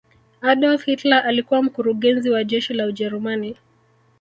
[0.41, 3.57] adolf hilter alikuwa mkurugezi wa jeshi la ujerumani